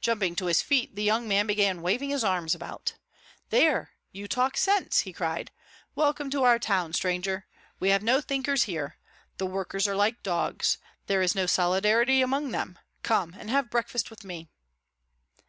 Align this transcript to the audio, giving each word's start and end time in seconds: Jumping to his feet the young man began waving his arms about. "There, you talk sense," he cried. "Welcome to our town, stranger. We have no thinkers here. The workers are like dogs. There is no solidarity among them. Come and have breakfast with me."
Jumping 0.00 0.36
to 0.36 0.46
his 0.46 0.62
feet 0.62 0.94
the 0.94 1.02
young 1.02 1.26
man 1.26 1.48
began 1.48 1.82
waving 1.82 2.10
his 2.10 2.22
arms 2.22 2.54
about. 2.54 2.94
"There, 3.50 3.90
you 4.12 4.28
talk 4.28 4.56
sense," 4.56 5.00
he 5.00 5.12
cried. 5.12 5.50
"Welcome 5.96 6.30
to 6.30 6.44
our 6.44 6.60
town, 6.60 6.92
stranger. 6.92 7.48
We 7.80 7.88
have 7.88 8.00
no 8.00 8.20
thinkers 8.20 8.66
here. 8.70 8.98
The 9.38 9.46
workers 9.46 9.88
are 9.88 9.96
like 9.96 10.22
dogs. 10.22 10.78
There 11.08 11.22
is 11.22 11.34
no 11.34 11.46
solidarity 11.46 12.22
among 12.22 12.52
them. 12.52 12.78
Come 13.02 13.34
and 13.36 13.50
have 13.50 13.68
breakfast 13.68 14.10
with 14.10 14.22
me." 14.22 14.46